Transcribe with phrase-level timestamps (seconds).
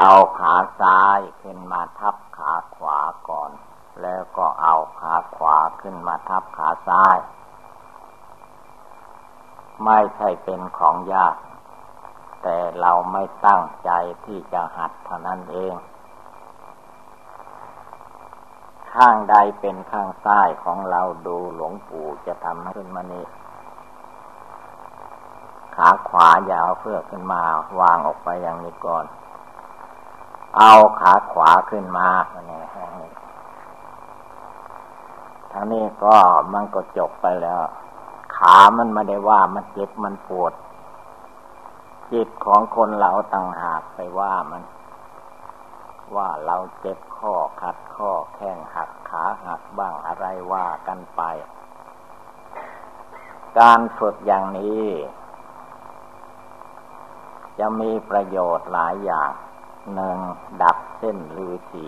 [0.00, 2.98] เอาขาซ้ายขึ้นมาทับขาขวา
[3.28, 3.50] ก่อน
[4.02, 7.16] แล้วก็เอาขาขวาขึ้นมาทับขาซ้าย
[9.84, 11.34] ไม่ใช่เป็นของยาก
[12.42, 13.90] แต่เราไม่ตั้งใจ
[14.24, 15.74] ที่จะหัดเท่านั้นเอง
[18.94, 23.24] ข้างใดเป็นข้างซ้ายของเราดูหลวงปู่จะทำขึ้นมานี้
[25.74, 27.42] ขาขวายาเอาเพื่อขึ้นมา
[27.80, 29.04] วางออกไปอย่างนี้ก่อน
[30.58, 32.08] เอาขาขวาขึ้นมา
[32.48, 32.66] เนี่ย
[35.52, 36.16] ท่านี้ก็
[36.52, 37.60] มันก็จบไปแล้ว
[38.36, 40.52] ขามันไม่ได้ว่ามันเจ็บมันปวด
[42.12, 44.62] จิตของคนเราต่างหากไปว่ามัน
[46.16, 51.22] ว่าเราเจ็บข้อขัดข้อแข้งหักขาหักบ้างอะไรว่ากันไป
[53.58, 54.86] การฝึกอย่างนี้
[57.58, 59.30] จะมีประโยชน์หลายอย่าง
[59.94, 60.18] หนึ่ง
[60.62, 61.86] ดับเส้นลือสี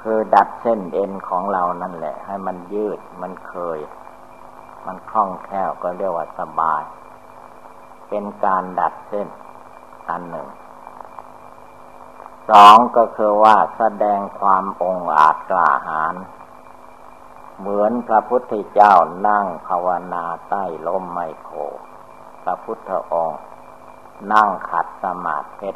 [0.00, 3.78] คือดัดเส้นเอ็นของเรานั่นแหละ ให้มันยืดมันเคย
[4.86, 6.82] มันคล่องแคล่วก็เรียกว่าสบาย
[8.08, 9.28] เป็นการดัดเส้น
[10.10, 10.48] อันหนึ่ง
[12.50, 16.14] สองก็คือว่าแสดงความองอาจกล้าหาญ
[17.58, 18.94] เหมือนพระพุทธเจ้า
[19.28, 21.58] นั่งภาวนาใต้ลมไมโคร
[22.42, 23.40] พระพุทธองค์
[24.32, 25.70] นั่งขัดสมาธิ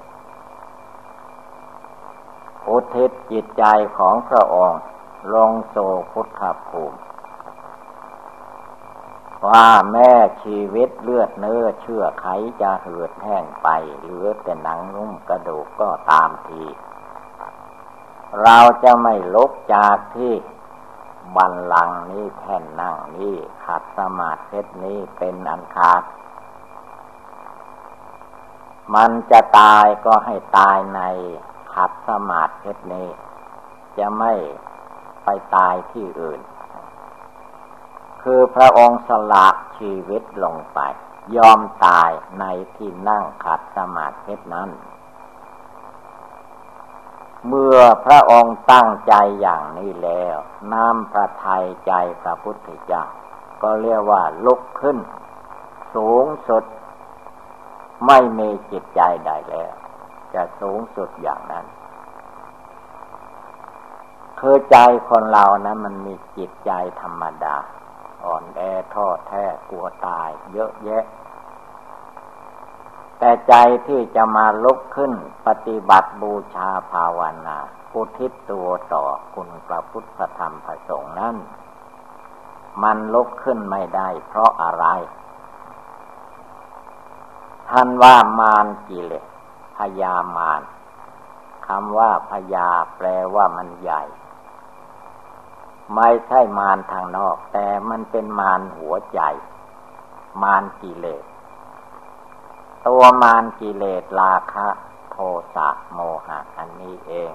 [2.69, 3.65] อุทิศจิตใจ
[3.99, 4.81] ของพระองค์
[5.35, 5.77] ลงโซ
[6.13, 6.99] พุทธภูมิ
[9.49, 10.13] ว่าแม่
[10.43, 12.27] ชีวิตเลือดเนื้อเชื่อไข
[12.61, 13.69] จะเหือดแห้งไป
[14.01, 16.65] เหลือแต่หนังนุ่มกระดูกก็ตามที
[18.43, 20.35] เราจะไม่ลุกจากที่
[21.37, 26.03] บันลังนี้แท่นนั่งนี้ขัดสมาธินี้เป็นอันขาด
[28.95, 31.01] มันจะตายก็ให้ตายใน
[31.75, 33.09] ขัดสมาธินี้
[33.99, 34.33] จะไม่
[35.25, 36.41] ไปตายที่อื่น
[38.23, 39.49] คือพระองค์สละ
[39.79, 40.81] ชีวิตลงไป
[41.37, 42.11] ยอมตาย
[42.41, 42.45] ใน
[42.77, 44.71] ที่นั่งขัดสมาธินั้น
[47.49, 50.37] เมื่อพระองค์ตั้งใจอย่างนี้แล้ว
[50.73, 51.93] น้ำพระทัยใจ
[52.23, 53.05] พระพุทธเจ้า
[53.63, 54.99] ก็เรียกว่าลุกขึ้น
[55.95, 56.65] สูงสุด
[58.07, 59.73] ไม่มีจิตใจใดแล้ว
[60.35, 61.67] จะสูงสุดอย่างนั้น
[64.39, 64.77] คือใจ
[65.09, 67.57] คนเรานะมันมีจิตใจธรรมดา
[68.25, 68.61] อ่อนแอ
[68.95, 71.05] ท้อแท้กลัวตาย เยอะแยะ
[73.19, 73.55] แต่ใจ
[73.87, 75.13] ที่จะมาลุกขึ้น
[75.47, 77.59] ปฏิบัติบูชาภาวนา
[77.91, 81.37] พุทิศตัวต่อคุณพระพุทธธรรมพระสงฆ์นั้น
[82.83, 84.87] มันลุกขึ้นไม่ได้เพราะอะไร
[87.75, 89.27] ท่านว่ามารกิเลส
[89.77, 90.63] พยามาร
[91.67, 94.03] คำว่าพยาแปลว่ามันใหญ่
[95.95, 99.21] ไม่ใช่มารทางนอก แต่มันเป็นมารหัวใจ
[100.43, 101.25] มารกิเลส
[102.87, 104.69] ตัวมารกิเลสราคะ
[105.11, 105.17] โท
[105.55, 107.33] สะโมหะ อันนี้เอง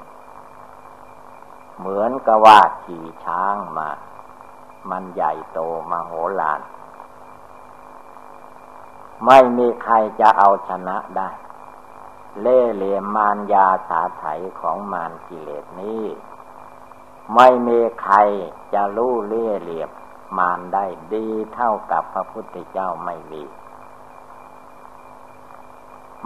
[1.78, 3.90] เหมือนกับว่าขี่ช้างมา
[4.90, 5.60] มันใหญ่โต
[5.92, 6.12] มโห
[6.42, 6.62] ฬาร
[9.26, 11.30] ไม่มีใครจะเอาชนะได้
[12.42, 14.24] เล่เหลี่ยมมารยาสาไถ
[14.60, 16.04] ของมารกิเลสนี้
[17.36, 18.16] ไม่มีใคร
[18.74, 19.90] จะรู้เล่เหลี่ยม
[20.38, 23.44] มารได้ดีเท่ากับพระพุทธเจ้าไม่มี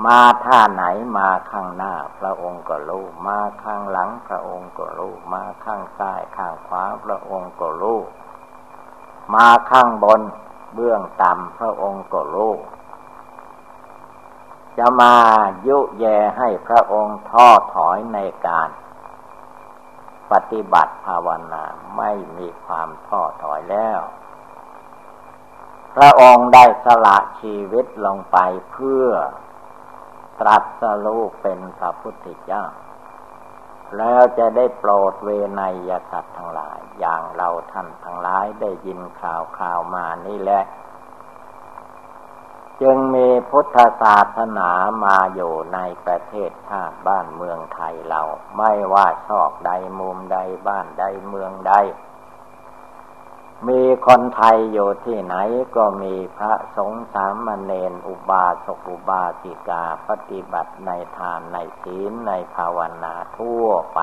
[0.06, 0.84] มาท่าไหน
[1.18, 8.00] มาข้างหน้าพระองค์ก็รู้ มาข้างหลังพระองค์ก็รู้ มาข้างซ้ายข้างขวาพระองค์ก็รู้
[9.34, 10.22] มาข้างบน
[10.74, 12.54] เบื้องต่ำพระองค์ก็รู้
[14.78, 15.16] จะมา
[15.68, 16.06] ยุแย
[16.38, 18.70] ให้พระองค์ท้อถอยในการ
[20.32, 21.64] ปฏิบัติภาวนา
[21.98, 24.00] ไม่มีความท้อถอยแล้ว
[25.96, 28.38] พระองค์ได้สละชีวิตลงไป
[28.72, 29.08] เพื่อ
[30.40, 32.64] ตรัสรู้เป็นพระพุทธเจ้า
[33.98, 35.30] แล้วจะได้โปรดเว
[35.60, 40.64] นยสัตว์ทั้งหลาย อย่างเราท่านทั้งหลายได้ยินข่าวข่าวมานี่แหละ
[42.82, 44.70] จึงมีพุทธศาสนา
[45.06, 48.22] มาอยู่ในประเทศชาติบ้านเมืองไทยเรา
[48.58, 50.38] ไม่ว่าชอกใดมุมใด
[50.68, 51.74] บ้านใดเมืองใด
[53.68, 55.36] มีคนไทยอยู่ที่ไหน
[55.76, 64.00] ก็มีพระสงฆ์สามเณรอุบาสกอุบาสิกาปฏิบัติในทานในศีลในภาวนาทั่วไป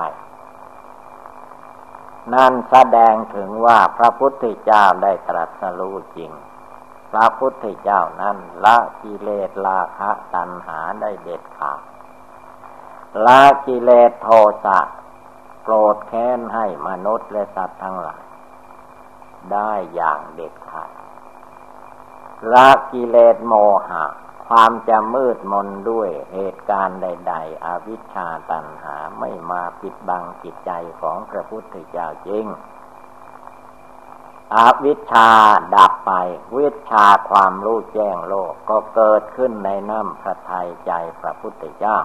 [2.35, 6.33] นั่นแสดงถึงว่าพระพุทธเจ้าได้ตรัสรู้จริง
[7.11, 11.81] พระพุทธเจ้านั้นละกิเลสราคะตัณหาได้เด็ดขาด
[13.27, 14.29] ละกิเลสโท
[14.65, 14.79] สะ
[15.63, 18.23] โกรธแค้นให้มนุษย์และสัตว์ทั้งหลาย
[19.53, 20.91] ได้อย่างเด็ดขาด
[22.53, 23.55] ละกิเลสโม
[23.89, 24.05] หะ
[24.49, 30.71] ความจะมืดมนด้วยเหตุการณ์ใด ๆ อวิชชาตันหาไม่มาปิดบังจิตใจ
[31.01, 32.47] ของพระพุทธเจ้าจริง
[34.57, 35.31] อวิชชา
[35.75, 36.13] ดับไป
[36.57, 41.99] วิชาความรู้แจ้งโลกก็เกิดขึ้นในน้ำพระทัยใจพระพุทธเจ้า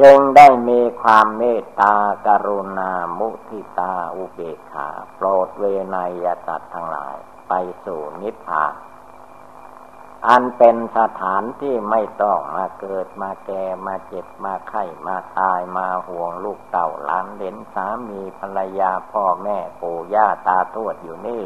[0.00, 1.94] จึงได้มีความเมตตา
[2.26, 5.64] กรุณามุทิตาอุเบกขา โปรดเว
[5.94, 7.16] นยสัตว์ทั้งหลาย
[7.48, 7.52] ไป
[7.84, 8.74] สู่นิพพาน
[10.28, 21.42] อันเป็นสถานที่ไม่ต้องมาเกิดมาแก่มาเจ็บมาไข้มาตายมาห่วงลูกเต่าหลานเลนสามีภรรยาพ่อแม่ปู่ย่าตาทวดอยู่นี่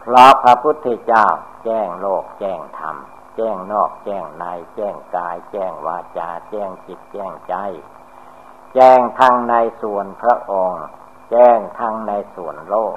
[0.00, 1.26] เพราะพระพุทธเจ้า
[1.64, 2.96] แจ้งโลกแจ้งธรรม
[3.36, 4.44] แจ้งนอกแจ้งใน
[4.76, 7.54] แจ้งกาย แจ้งวาจา แจ้งจิตแจ้งใจ
[8.74, 10.84] แจ้งทั้งในส่วนพระองค์
[11.30, 12.96] แจ้งทั้งในส่วนโลก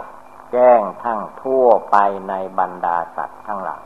[0.54, 1.98] แจ้งทั้งทั่วไป
[2.30, 3.84] ในบรรดาสัตว์ทั้งหลาย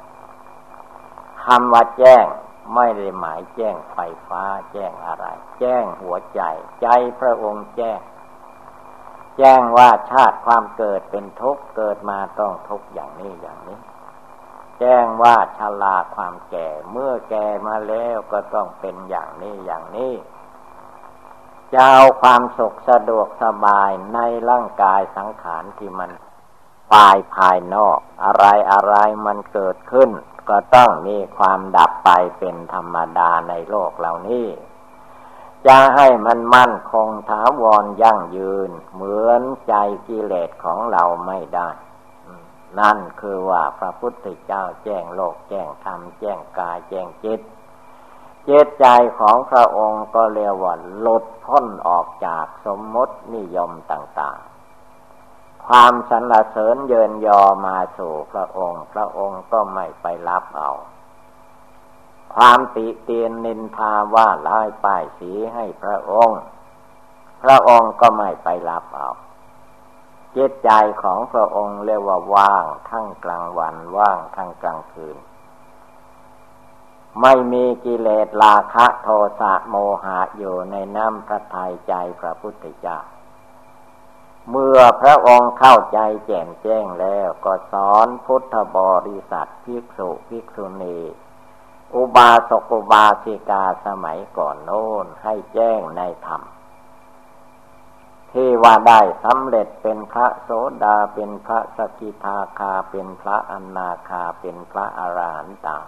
[1.47, 2.25] คำว่าแจ้ง
[2.75, 3.97] ไม่ได้หมายแจ้งไฟ
[4.27, 5.25] ฟ้า แจ้งอะไร
[5.59, 6.41] แจ้งหัวใจ
[6.81, 6.87] ใจ
[7.19, 7.99] พระองค์แจ้ง
[9.37, 13.79] แจ้งว่าชาติความเกิดเป็นทุกข์เกิดมาต้องทุกข์อย่างนี้อย่างนี้
[14.79, 20.13] แจ้งว่าชาลาความแก่ เมื่อแก่มาแล้วก็ต้องเป็นอย่างนี้อย่างนี้
[21.73, 26.11] จะเอาความสุขสะดวกสบายในร่างกายสังขารที่มัน
[26.91, 28.95] ภายภายนอก อะไรอะไร
[29.25, 30.09] มันเกิดขึ้น
[30.49, 32.09] ก็ต้องมีความดับไป
[32.39, 34.47] เป็นธรรมดาในโลกเหล่านี้
[35.67, 39.73] จะให้มันมั่นคงถาวรยั่งยืน เหมือนใจ
[40.07, 41.69] กิเลสของเราไม่ได้
[42.79, 47.41] นั่นคือว่าพระพุทธเจ้าแจ้งโลกแจ้งธรรมแจ้งกายแจ้งจิต
[48.45, 48.85] เจตใจ
[49.19, 54.37] ของพระองค์ก็เรียกว่าหลุดพ้นออกจากสมมตินิยมต่าง
[55.67, 60.71] ความสรรเสริญเยินยอมาสู่พระองค์ พระองค์ก็ไม่ไปรับเอา
[62.35, 66.41] ความติเตียนนินทาว่าร้ายป้ายสีให้พระองค์
[67.43, 69.09] พระองค์ก็ไม่ไปรับเอา
[70.35, 70.69] จิตใจ
[71.03, 75.17] ของพระองค์เรียกว่าว่างทั้งกลางวันว่างทั้งกลางคืน
[77.21, 79.09] ไม่มีกิเลสราคะโท
[79.39, 82.97] สะโมหะอยู่ในน้ำพระทัยใจพระพุทธเจ้า
[84.51, 90.99] เมื่อพระองค์เข้าใจแจ่มแจ้งแล้วก็สอนพุทธบริษัทภิกษุภิกษุณี
[91.95, 96.41] อุบาสกอุบาสิกาสมัยก่อนโน้นให้แจ้งในธรรม
[98.31, 100.49] ที่ว่าได้สำเร็จเป็นพระโส
[100.83, 105.79] ดาเป็นพระสกิทาคาเป็นพระอนาคาเป็นพระอรหันตา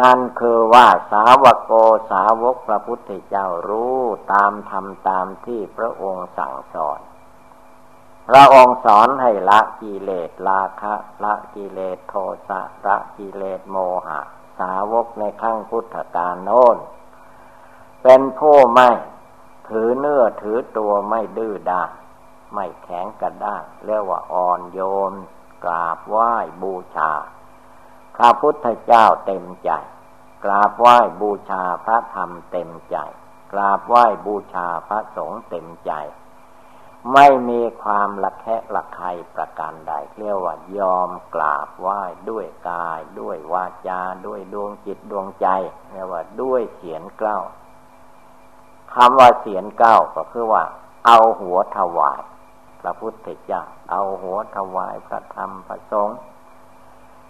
[0.00, 1.72] นั่นคือว่าสาวกโก
[2.10, 3.98] สาวกพระพุทธเจ้ารู้
[4.32, 7.00] ตามธรรมตามที่พระองค์สั่งสอน
[8.28, 10.94] พระองค์สอนให้ละกิเลสราคะ
[11.24, 12.14] ละกิเลสโท
[12.48, 13.76] สะละกิเลสโม
[14.06, 14.20] หะ
[14.58, 16.76] สาวกในขั้งพุทธกาลโน้น
[18.02, 18.90] เป็นผู้ไม่
[19.68, 21.90] ถือเนื้อถือตัวไม่ดื้อด้าน
[22.54, 24.80] ไม่แข็งกระด้างเรียกว่าอ่อนโย
[25.10, 25.12] น
[25.64, 26.32] กราบไหว้
[26.62, 27.12] บูชา
[28.16, 29.70] พระพุทธเจ้าเต็มใจ
[30.44, 32.96] กราบไหว้บูชาพระธรรมเต็มใจ
[33.52, 35.92] กราบไหว้บูชาพระสงฆ์เต็มใจ
[37.12, 45.48] ไม่มีความละแคะละใครประการใดเรียกว่ายอมกราบไหว้ด้วยกาย ด้วยวาจา ด้วยดวงจิตดวงใจ
[45.90, 47.38] เรียกว่าด้วยเสียงเกล้า
[48.94, 50.64] คำว่าเสียงเก้าก็คือว่า
[51.06, 52.20] เอาหัวถวาย
[52.80, 56.18] พระพุทธเจ้าเอาหัวถวายพระธรรมพระสงฆ์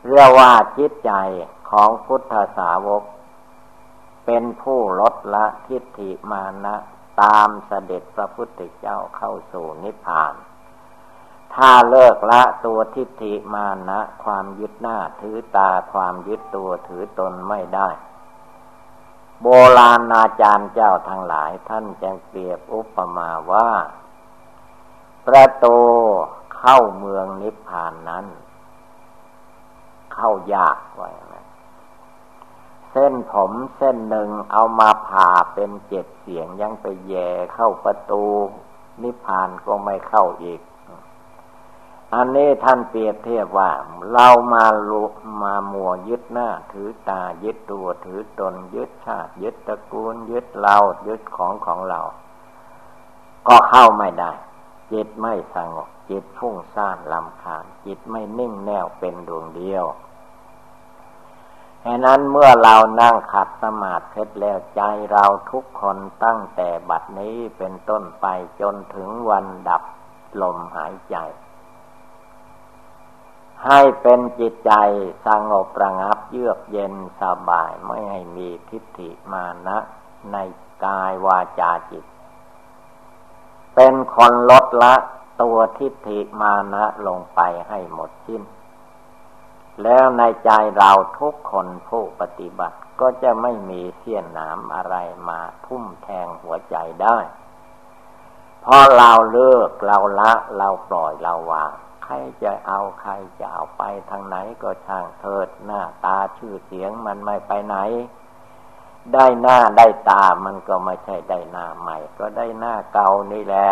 [0.09, 1.13] เรียกว่าจิตใจ
[1.71, 3.03] ของพุทธสาวก
[4.27, 6.77] เป็นผู้ลดละทิฏฐิมานะ
[7.23, 10.35] ตามเสด็จพระพุทธเจ้าเข้าสู่นิพพาน
[11.55, 17.89] ถ้าเลิกละตัวทิฏฐิมานะ ความยึดหน้าถือตาความยึดตัวถือตนไม่ได้
[19.43, 19.47] โบ
[19.79, 23.71] ราณอาจารย์เจ้าทั้งหลายท่านจะเปรียบอุปมาว่า
[25.27, 25.79] ประตู
[26.57, 28.27] เข้าเมืองนิพพานนั้น
[30.15, 31.11] เข้ายากไว้
[32.97, 38.25] เส้นผมเส้นหนึ่งเอามาผ่าเป็นเจ็ดเสียงยังไปแย่เข้าประตู
[39.03, 40.61] นิพพานก็ไม่เข้าอีก
[42.15, 43.71] อันนี้ท่านเปรียบเทียบว่า
[44.13, 45.05] เรามาลุ
[45.43, 52.01] มามัวยึดหน้า ถือตายึดตัวถือตน ยึดชาติ ยึดตระกูล ยึดเรายึดของของเรา
[53.49, 54.33] ก็เข้าไม่ได้
[54.93, 59.85] จิตไม่สงบจิตฟุ้งซ่านลำคาญจิตไม่นิ่งแน่วเป็นดวงเดียว
[61.85, 68.27] ฉะนั้นเมื่อเรานั่งขัดสมาธิแล้วใจเราทุกคนตั้งแต่บัดนี้เป็นต้นไป
[68.61, 69.83] จนถึงวันดับ
[70.41, 71.17] ลมหายใจ
[73.65, 74.73] ให้เป็นจิตใจ
[75.27, 79.79] สงบระงับเยือกเย็นสบายไม่ให้มีทิฏฐิมานะ
[80.33, 80.37] ใน
[80.85, 82.05] กายวาจาจิต
[83.75, 84.95] เป็นคนลดละ
[85.43, 88.43] ตัวทิฏฐิมานะลงไปให้หมดสิ้น
[89.83, 94.97] แล้วในใจเราทุกคนผู้ปฏิบัติก็จะไม่มีเสี้ยนน้ำอะไร
[95.29, 97.19] มาทุ่มแทงหัวใจได้
[98.65, 101.73] พราะเราเลิกเราละ เราปล่อยเราวาง
[102.05, 107.77] ใครจะเอาใครจะเอาไปทางไหนก็ช่างเถิดหน้าตาชื่อเสียงมันไม่ไปไหน
[109.13, 113.69] ได้หน้าได้ตามันก็ไม่ใช่ได้หน้าใหม่ ก็ได้หน้าเก่านี่แหละ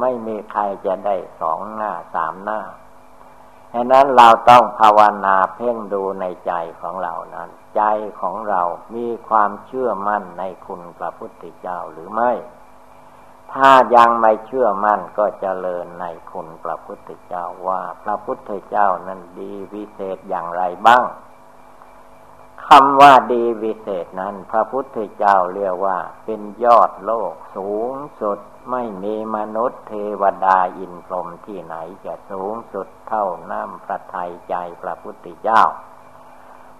[0.00, 2.60] ไม่มีใครจะได้สองหน้าสามหน้า
[3.72, 7.82] ฉะนั้นเราต้องภาวนาเพ่งดูในใจของเรานั้น ใจ
[8.20, 8.62] ของเรา
[8.94, 12.32] มีความเชื่อมั่นในคุณพระพุทธเจ้าหรือไม่
[13.52, 21.04] ถ้ายังไม่เชื่อมั่นก็จเจริญในคุณพระพุทธเจ้าว่าพระพุทธเจ้านั้นดีวิเศษอย่างไรบ้าง
[22.66, 28.38] คำว่าดีวิเศษนั้น พระพุทธเจ้าเรียกว่า เป็นยอดโลกสูงสุด
[28.70, 31.74] ไม่มีมนุษย์เทวดาอินพรหมที่ไหน
[32.04, 35.62] จะสูงสุดเท่าน้ำพระทัยใจพระพุทธเจ้า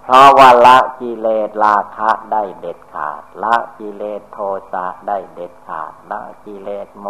[0.02, 4.38] เพราะว่าละกิเลสราคะได้เด็ดขาด ละกิเลสโท
[4.72, 7.06] สะได้เด็ดขาด ละกิเลสโม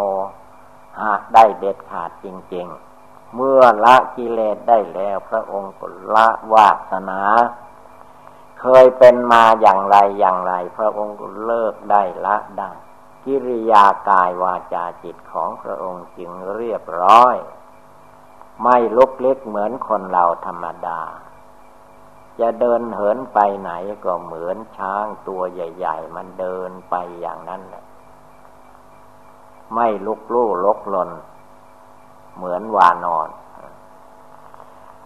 [0.99, 2.67] หะได้เด็ดขาดจริง
[3.01, 5.73] ๆ เมื่อละกิเลสได้แล้วพระองค์
[6.15, 7.21] ละวาสนา
[8.59, 12.71] เคยเป็นมาอย่างไรอย่างไร พระองค์เลิกได้ละได้
[13.25, 17.35] กิริยากายวาจาจิตของพระองค์จึงเรียบร้อย
[18.63, 21.01] ไม่ลุกเล็กเหมือนคนเราธรรมดา
[22.39, 23.71] จะเดินเหินไปไหน
[24.05, 27.83] ก็เหมือนช้างตัวใหญ่ ๆ มันเดินไปอย่างนั้นแหละ
[29.75, 31.09] ไม่ลุกลู่ลกลน
[32.37, 33.29] เหมือนวานอน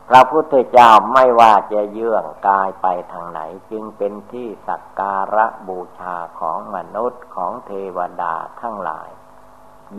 [0.10, 3.40] พระพุทธเจ้าไม่ว่าจะเยื่องกายไปทางไหน
[3.72, 9.10] จึงเป็นที่สักการะบูชาของมนุษย์ของเทวดาทั้งหลาย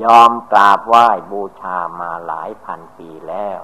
[0.02, 3.60] ยอมกราบไหว้บูชามาหลายพันปีแล้ว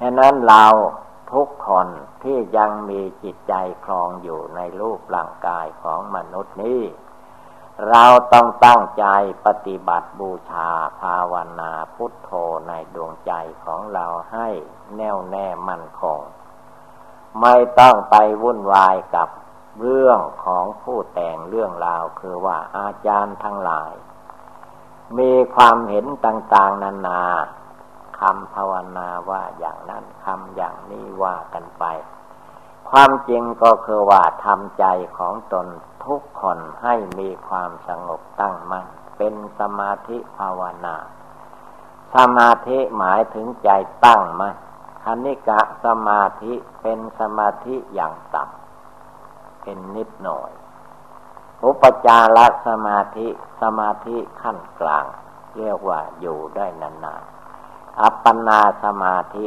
[0.00, 0.66] ฉะนั้นเรา
[1.32, 1.88] ทุกคน
[2.22, 3.54] ที่ยังมีจิตใจ
[3.84, 6.80] คลองอยู่ในรูปร่างกายของมนุษย์นี้
[7.90, 9.04] เราต้องตั้งใจ
[9.46, 10.70] ปฏิบัติบูชา
[11.00, 12.30] ภาวนาพุทโธ
[12.68, 13.32] ในดวงใจ
[13.64, 14.48] ของเราให้
[14.96, 16.20] แน่วแน่มั่นคง
[17.40, 19.28] ไม่ต้องไปวุ่นวายกับ
[19.80, 23.92] เรื่องของผู้แต่งเรื่องราวคือว่าอาจารย์ทั้งหลาย
[25.18, 27.22] มีความเห็นต่างๆนานา
[28.20, 31.84] คำภาวนาว่าอย่างนั้นคำอย่างนี้ว่ากันไป
[32.90, 34.84] ความจริงก็คือว่าทำใจ
[35.18, 35.66] ของตน
[36.08, 38.86] ทุกคนให้มีความสงบตั้งมั่น
[39.16, 40.96] เป็นสมาธิภาวนา
[42.14, 43.70] สมาธิหมายถึงใจ
[44.04, 44.54] ตั้งมั่น
[45.04, 50.50] คณิกะสมาธิเป็นสมาธิอย่างต่ำเป็นนิดหน่อย
[51.64, 53.28] อุปจารสมาธิ
[53.62, 55.06] สมาธิขั้นกลาง
[55.56, 59.46] เรียกว่าอยู่ได้นานๆอัปปนาสมาธิ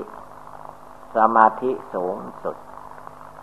[1.16, 2.58] สมาธิสูงสุด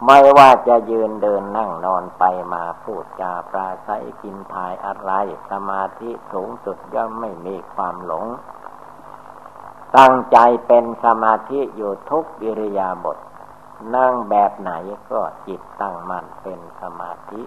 [0.07, 2.25] ไม่ว่าจะยืนเดินนั่งนอนไป
[2.55, 5.12] มาพูดจาปราศัยกินทายอะไร
[5.50, 8.26] สมาธิสูงสุดย่อมไม่มีความหลง
[9.97, 13.19] ตั้งใจเป็นสมาธิอยู่ทุกอิริยาบถ
[13.97, 14.73] นั่งแบบไหน
[15.11, 17.43] ก็จิตตั้งมั่นเป็นสมาธิ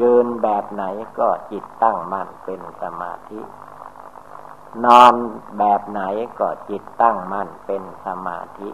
[0.00, 0.84] ยืนแบบไหน
[1.18, 3.40] ก็จิตตั้งมั่นเป็นสมาธิ
[4.84, 5.14] นอน
[5.58, 6.02] แบบไหน
[6.40, 8.68] ก็จิตตั้งมั่นเป็นสมาธิ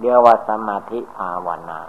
[0.00, 1.80] เรียกว่าสมาธิภาวนา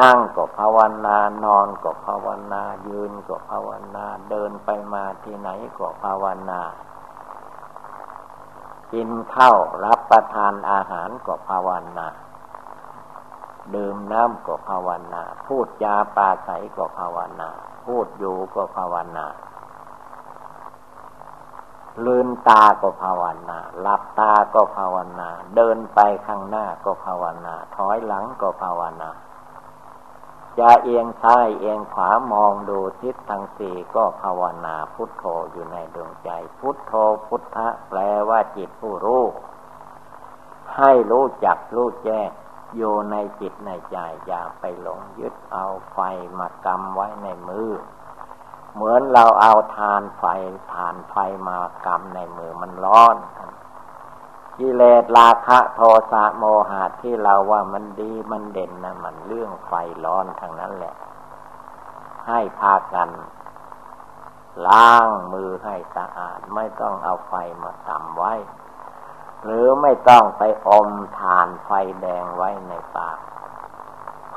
[0.00, 6.60] นั่งก็ภาวนานอนก็ภาวนายืนก็ภาวนาเดินไปมาที่ไหนก็ภาวนา
[8.92, 11.68] กินข้าวรับประทานอาหารก็ภาว
[11.98, 12.06] นา
[13.74, 17.48] ดื่มน้ำก็ภาวนา พูดจาปาใสก็ภาวนา
[17.86, 19.26] พูดอยู่ก็ภาวนา
[22.06, 29.10] ลืนตาก็ภาวนาหลับตาก็ภาวนา เดินไปข้างหน้าก็ภาวนา ถอยหลังก็ภาวนา
[30.58, 36.92] จะเอียงซ้ายเอียงขวามองดูทิศทางสี่ก็ภาวนาพุทโธอยู่ในดวงใจ พุทโธ
[37.26, 37.98] พุทธะแปล
[38.28, 39.24] ว่าจิตผู้รู้
[40.76, 42.28] ให้รู้จักรู้แจ้ง
[42.76, 43.96] อยู่ในจิตในใจ
[44.26, 45.98] อย่าไปหลงยึดเอาไฟ
[46.38, 47.70] มากำไว้ในมือ
[48.74, 50.24] เหมือนเราเอาทานไฟ
[50.72, 51.16] ทานไฟ
[51.48, 53.16] มากำในมือมันร้อน
[54.58, 55.80] กิเลสราคะโท
[56.12, 59.72] สะโมหะที่เราว่ามันดีมันเด่นนะมันเรื่องไฟ
[60.04, 60.94] ร้อนทางนั้นแหละ
[62.28, 63.08] ให้พากัน
[64.66, 68.34] ล้างมือให้สะอาด ไม่ต้องเอาไฟมาตำไว้
[69.44, 70.88] หรือไม่ต้องไปอม
[71.18, 73.18] ทานไฟแดงไว้ในปาก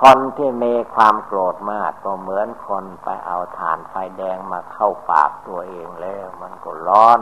[0.02, 7.22] คนที่มีความโกรธมากก็เหมือนคนไปเอาฐานไฟแดงมาเข้าปากตัวเองแล้ว มันก็ร้อน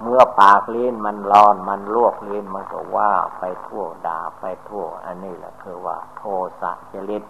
[0.00, 6.22] เมื่อปากลิ้นมันร้อนมันลวกลิ้นมันก็ว่าไปทั่วด่าไปทั่ว อันนี้แหละคือว่า โท
[6.60, 7.24] สะจริต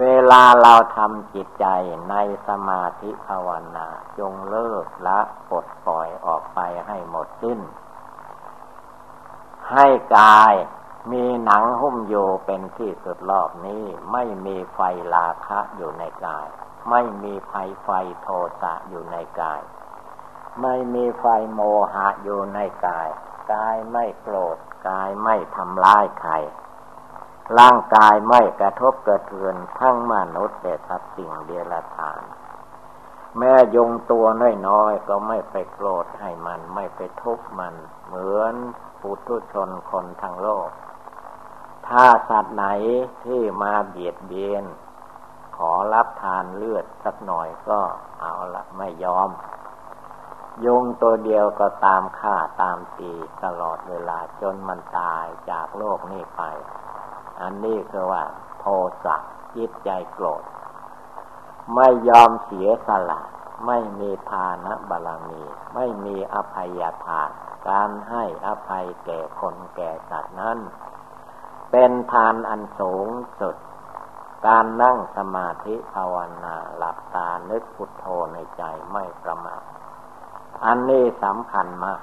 [0.00, 1.66] เวลาเราทำจิตใจ
[2.10, 2.14] ใน
[2.46, 3.86] สมาธิภาวนา
[4.18, 7.60] จงเลิกละปลดปล่อยออกไปให้หมดสิ้น
[9.72, 10.54] ให้กาย
[11.12, 12.14] มีหนังหุ้มโย
[12.46, 14.80] เป็นที่สุดรอบนี้ ไม่มีไฟ
[15.14, 16.46] ลาคะอยู่ในกาย
[16.90, 17.54] ไม่มีไฟ
[17.84, 17.88] ไฟ
[18.22, 18.28] โท
[18.62, 19.60] สะอยู่ในกาย
[20.62, 21.60] ไม่มีไฟโม
[21.94, 23.08] หะอยู่ในกาย
[23.52, 24.56] กายไม่โกรธ
[24.88, 26.32] กายไม่ทำร้ายใคร
[27.58, 32.22] ร่างกายไม่กระทบกระเทือนทั้งมนุษย์แต่สัตว์สิ่งเดรัจฉาน
[33.38, 34.26] แม่ยงตัว
[34.68, 37.74] น้อยๆก็ไม่ไปโกรธให้มันไม่ไปทุบมัน
[38.06, 38.54] เหมือน
[39.00, 40.68] ปุถุชนคนทั้งโลก
[41.88, 42.66] ถ้าสัตว์ไหน
[43.24, 44.64] ที่มาเบียดเบียน
[45.56, 47.80] ขอรับทานเลือดสักหน่อยก็
[48.20, 49.30] เอาละไม่ยอม
[50.64, 53.12] ยุงตัวเดียวก็ตามฆ่าตามตี
[53.44, 56.42] ตลอดเวลาจนมันตายจากโลกนี้ไป
[57.40, 58.24] อันนี้คือว่า
[58.60, 58.66] โท
[59.04, 59.16] สะ
[59.56, 60.42] จิตใจโกรธ
[61.74, 63.20] ไม่ยอมเสียสละ
[63.66, 65.42] ไม่มีทานะบารมี
[65.74, 67.30] ไม่มีอภัยทาน
[67.68, 70.58] การให้อภัยแก่คนแก่สัตว์นั้น
[71.70, 73.08] เป็นทานอันสูง
[73.40, 73.56] สุด
[74.46, 79.62] การนั่งสมาธิภาวนาหลับตานึกพุทโธในใจไม่ประมาท
[80.64, 82.00] อันนี้สำคัญมาก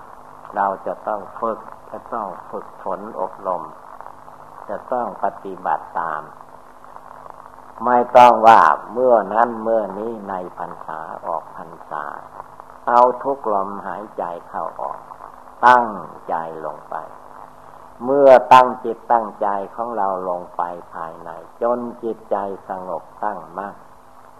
[0.55, 1.59] เราจะต้องฝึก
[1.91, 3.63] จะต้องฝึกฝนอบรม
[4.69, 6.21] จะต้องปฏิบัติตาม
[7.85, 8.61] ไม่ต้องว่า
[8.93, 12.03] เมื่อนั้นเมื่อนี้ในพรรษาออกพรรษา
[12.87, 14.99] เอาทุกลมหายใจเข้าออก
[15.65, 15.87] ตั้ง
[16.29, 16.35] ใจ
[16.65, 16.95] ลงไป
[18.05, 20.61] เมื่อตั้งจิตตั้งใจของเราลงไป
[20.93, 21.29] ภายใน
[21.61, 22.37] จนจิตใจ
[22.69, 23.75] สงบตั้งมั่น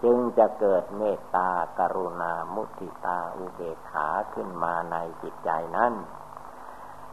[0.04, 5.92] จึงจะเกิดเมตตากรุณามุทิตาอุเบกขาขึ้นมาในจิตใจนั้น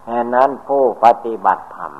[0.06, 1.94] แห่นั้นผู้ปฏิบัติธรรม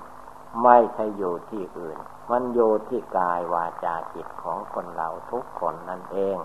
[0.64, 1.98] ไม่ใช่อยู่ที่อื่น
[2.32, 6.38] มันอยู่ที่กายวาจาจิตของคนเราทุกคนนั่นเอง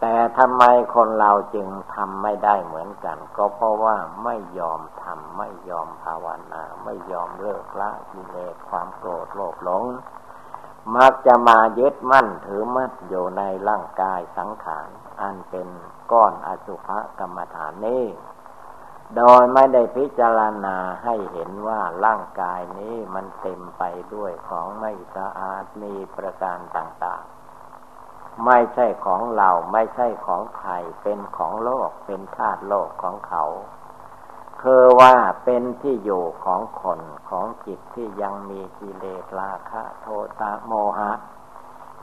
[0.00, 0.62] แต่ทำไม
[0.94, 9.84] คนเราจึงทำไม่ได้เหมือนกัน ก็เพราะว่าไม่ยอมทำไม่ยอมภาวนา ไม่ยอมเลิกละกิเลสความโกรธโลภหลง
[10.96, 14.88] มักจะมายึดมั่นถือมั่นอยู่ในร่างกายสังขาร
[15.20, 15.68] อันเป็น
[16.12, 18.04] ก้อนอสุภกรรมฐานนี้
[19.16, 23.82] โดยไม่ได้พิจารณาให้เห็นว่าร่างกายนี้มันเต็มไป
[24.14, 33.44] ด้วยของไม่สะอาดมีประการต่างๆ ไม่ใช่ของเราไม่ใช่ของใครเป็นของโลกเป็นธาตุโลกของเขา
[34.62, 40.06] คือว่าเป็นที่อยู่ของคนของจิตที่ยังมีกิเลสราคะโท
[40.38, 41.12] สะโมหะ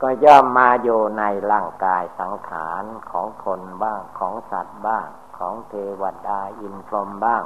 [0.02, 5.06] ก็ย่อมมาอยู่ในร่างกายสังขารของคนบ้างของสัตว์บ้าง
[5.38, 7.42] ของเทวดาอินทรมบ้าง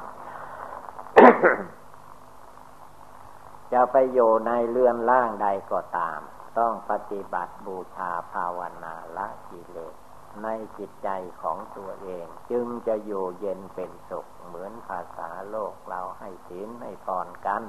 [3.72, 6.18] จะไปอยู่ในเรือนร่างใดก็ตาม
[6.58, 10.03] ต้องปฏิบัติบูชาภาวนาละกิเลส
[10.42, 11.08] ในจิตใจ
[11.42, 17.62] ของตัวเอง จึงจะอยู่เย็นเป็นสุข เหมือนภาษาโลกเราให้ศีลให้ตอนกัน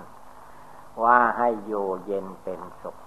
[1.04, 2.98] ว่าให้อยู่เย็นเป็นสุข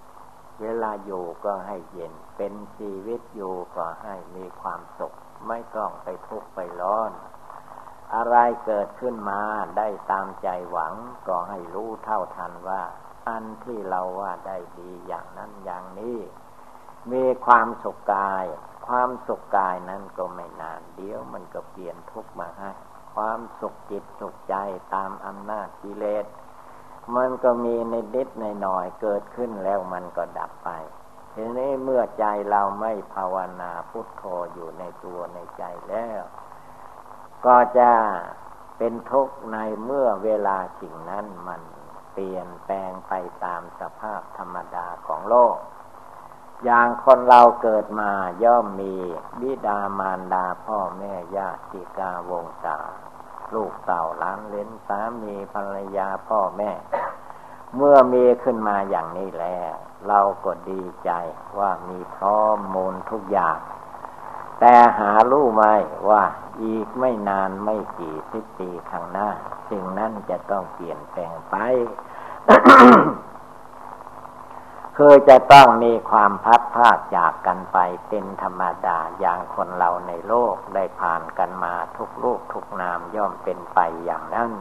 [0.61, 5.13] เวลาอยู่ก็ให้เย็น เป็นชีวิตอยู่ก็ให้มีความสุข
[5.47, 7.11] ไม่ต้องไปทุกข์ไปร้อน
[8.15, 9.41] อะไรเกิดขึ้นมา
[9.77, 10.93] ได้ตามใจหวัง
[11.27, 12.83] ก็ให้รู้เท่าทันว่า
[13.27, 16.19] อันที่เราว่าได้ดีอย่างนั้นอย่างนี้
[17.11, 18.45] มีความสุขกาย
[18.89, 22.71] ความสุขกายนั้นก็ไม่นาน เดี๋ยวมันก็เปลี่ยนทุกมาให้
[23.15, 24.55] ความสุขจิตสุขใจ
[24.95, 26.25] ตามอำนาจกิเลส
[27.15, 30.69] มันก็มีในนิดในหน่อยเกิดขึ้นแล้วมันก็ดับไป
[31.33, 34.23] ทีนี้เมื่อใจเราไม่ภาวนาพุทโธ
[34.53, 36.21] อยู่ในตัวในใจแล้ว
[37.45, 37.91] ก็จะ
[38.77, 41.61] เป็นทุกข์ในเมื่อเวลาสิ่งนั้นมัน
[42.13, 43.13] เปลี่ยนแปลงไป
[43.45, 45.55] ตามสภาพธรรมดาของโลก
[46.65, 48.11] อย่างคนเราเกิดมา
[48.43, 48.93] ย่อมมี
[49.39, 52.77] บิดามารดาพ่อแม่ญาติกาวงศา
[53.53, 56.71] ลูกเต่าล้านเลนสามีภรรยาพ่อแม่
[57.75, 59.73] เมื่อมีขึ้นมาอย่างนี้แล้ว
[60.07, 61.11] เราก็ดีใจ
[61.59, 63.57] ว่ามีพร้อมมูลทุกอย่าง
[64.59, 65.63] แต่หารู้ไหม
[66.09, 66.23] ว่า
[66.61, 69.29] อีกไม่นานไม่กี่สิบปีข้างหน้า
[69.69, 71.55] สิ่งนั้นจะต้องเปลี่ยนแปลงไป
[75.01, 77.77] คือจะต้องมีความพัดพาดจากกันไป
[78.09, 84.51] เป็นธรรมดาอย่างคนเราในโลกได้ผ่านกันมาทุกลูกทุกนามย่อมเป็นไปอย่างนั้น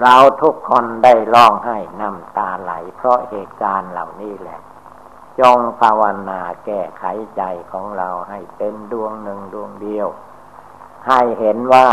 [0.00, 4.60] เราทุกคนได้ร้องให้น้ำตาไหล เพราะเหตุการณ์เหล่านี้แหละ
[5.40, 7.04] จงภาวนาแก้ไข
[7.36, 10.08] ใจของเราให้เป็นดวงหนึ่งดวงเดียว
[11.08, 11.88] ให้เห็นว่า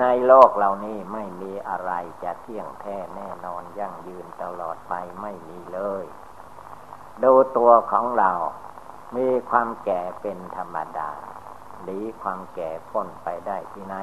[0.00, 6.04] ในโลกเหล่านี้ไม่มีอะไรจะเที่ยงแท้แน่นอนยั่งยืนตลอดไปไม่มีเลย
[7.22, 8.32] ดูตัวของเรา
[9.16, 11.10] มีความแก่เป็นธรรมดา
[11.84, 13.96] หนีความแก่พ้นไปได้ที่ไหน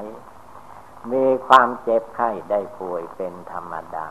[1.12, 4.08] มีความเจ็บไข้ได้ป่วยเป็นธรรมดา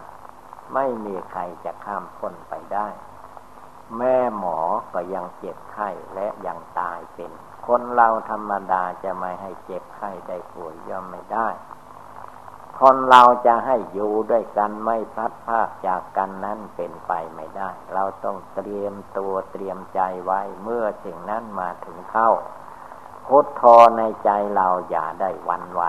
[0.75, 2.89] ไม่มีใครจะข้ามพ้นไปได้
[3.99, 4.59] แม่หมอ
[4.93, 7.33] ก็ยังเจ็บไข้และยังตายเป็น
[7.67, 11.49] คนเราธรรมดาจะไม่ให้เจ็บไข้ได้ป่วยย่อมไม่ได้
[12.81, 22.31] คนเราจะให้อยู่ด้วยกันไม่พลัดพากจากกันนั้นเป็นไปไม่ได้ เราต้องเตรียมตัวเตรียมใจไว้เมื่อสิ่งนั้นมาถึงเข้า
[23.27, 23.63] พุทโธ
[23.99, 25.83] ในใจเราอย่าได้วันไหว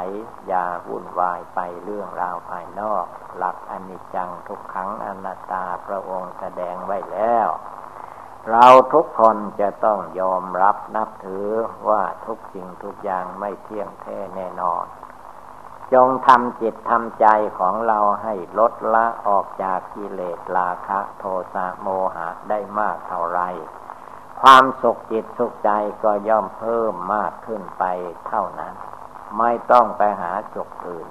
[0.47, 3.05] อย่าวุ่นวายไปเรื่องราวภายนอก
[3.38, 7.47] หลักอนิจจังทุกขังอนัตตาพระองค์แสดงไว้แล้ว
[8.51, 11.47] เราทุกคนจะต้องยอมรับนับถือ
[11.89, 14.86] ว่าทุกสิ่งทุกอย่างไม่เที่ยงแท้แน่นอน
[15.93, 17.27] จงทำจิตทำใจ
[17.60, 23.41] ของเราให้ลดละออกจากกิเลสราคะโทสะโมหะได้มากเท่าไร
[24.41, 25.71] ความสุขจิตสุขใจ
[26.03, 27.84] ก็ย่อมเพิ่มมากขึ้นไป
[28.27, 28.73] เท่านั้น
[29.38, 31.08] ไม่ต้องไปหาจุกอื่น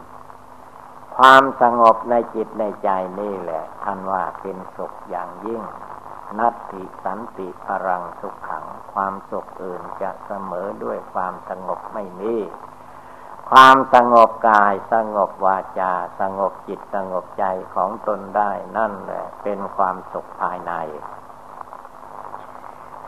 [1.16, 5.62] ความสงบในจิตในใจนี่แหละท่านว่าเป็นสุขอย่างยิ่ง
[6.38, 12.34] นัตติสันติพรังสุขขัง ความสุขอื่นจะเสมอด้วยความสงบไม่มี
[13.50, 17.44] ความสงบกายสงบวาจา สงบจิตสงบใจ
[17.74, 20.72] ของตนได้นั่นแหละเป็นความสุขภายใน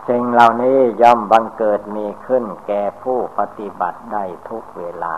[0.09, 5.17] สิ่งเหล่านี้ย่อมบังเกิดมีขึ้นแก่ผู้ปฏิบัติได้ทุกเวลา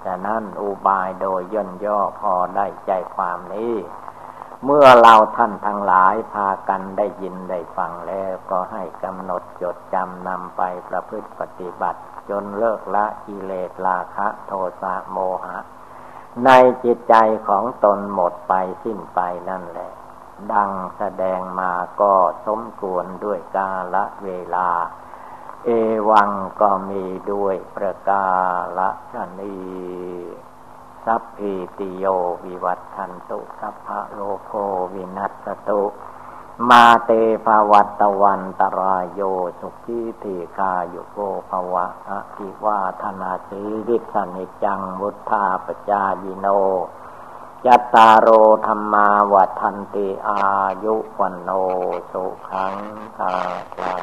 [0.00, 3.74] แต่นั่นอุบายโดยย่นย่อพอได้ใจความนี้
[4.68, 12.00] เมื่อเราท่านทั้งหลายพากันได้ยินได้ฟังแล้วก็ให้กำหนดจดจำนำไปประพฤติปฏิบัติ
[12.30, 14.52] จนเลิกละกิเลสราคะ โท
[14.82, 15.58] สะโมหะ
[16.44, 16.50] ใน
[16.84, 17.14] จิตใจ
[17.48, 19.92] ของตนหมดไปสิ้นไปนั่นแหละ
[20.52, 22.14] ดังแสดงมาก็
[22.46, 24.68] สมควรด้วยกาละเวลา
[25.64, 25.68] เอ
[26.10, 28.26] วังก็มีด้วยประกา
[28.78, 29.56] ละชนี
[31.06, 32.04] สัพพิติโย
[32.44, 34.52] วิวัตทันตุสัพพะโลโค
[34.92, 35.82] วินัสตุ
[36.68, 37.10] มาเต
[37.46, 39.20] ภวัตวันตรายโย
[39.60, 41.18] สุขีติคาโยโก
[41.50, 46.46] ภวะอะิวาธนาสีริสนิจังวุธาปจายิโน
[47.66, 48.28] ยัตตาโร
[48.66, 50.42] ธรรมาวัฏันติอา
[50.84, 51.50] ยุวันโน
[52.12, 52.74] สุขัง
[53.18, 53.34] กา
[53.82, 54.02] ลัง